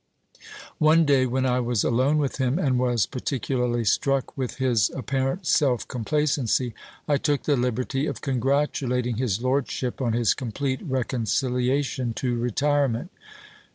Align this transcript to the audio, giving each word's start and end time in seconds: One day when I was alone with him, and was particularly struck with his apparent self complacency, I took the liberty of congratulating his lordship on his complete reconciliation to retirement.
One 0.79 1.05
day 1.05 1.27
when 1.27 1.45
I 1.45 1.59
was 1.59 1.83
alone 1.83 2.17
with 2.17 2.37
him, 2.37 2.57
and 2.57 2.79
was 2.79 3.05
particularly 3.05 3.85
struck 3.85 4.35
with 4.35 4.55
his 4.55 4.89
apparent 4.95 5.45
self 5.45 5.87
complacency, 5.87 6.73
I 7.07 7.17
took 7.17 7.43
the 7.43 7.55
liberty 7.55 8.07
of 8.07 8.19
congratulating 8.21 9.17
his 9.17 9.43
lordship 9.43 10.01
on 10.01 10.13
his 10.13 10.33
complete 10.33 10.81
reconciliation 10.81 12.15
to 12.15 12.35
retirement. 12.35 13.11